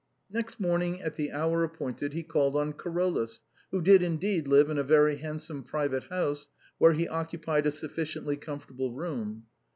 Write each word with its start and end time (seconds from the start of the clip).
''Next 0.31 0.59
morning, 0.59 0.99
at 1.03 1.13
the 1.15 1.31
hour 1.31 1.63
appointed, 1.63 2.13
he 2.13 2.23
called 2.23 2.55
on 2.55 2.73
Caro 2.73 3.07
lus, 3.07 3.43
who 3.69 3.83
did 3.83 4.01
indeed 4.01 4.47
live 4.47 4.67
in 4.71 4.79
a 4.79 4.83
very 4.83 5.17
handsome 5.17 5.61
private 5.63 6.05
house, 6.05 6.49
where 6.79 6.93
he 6.93 7.07
occupied 7.07 7.67
a 7.67 7.71
sufficiently 7.71 8.35
comfortable 8.35 8.93
room. 8.93 9.45